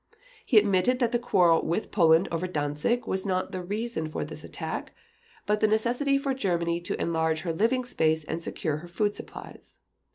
[0.43, 4.43] He admitted that the quarrel with Poland over Danzig was not the reason for this
[4.43, 4.95] attack,
[5.45, 9.77] but the necessity for Germany to enlarge her living space and secure her food supplies.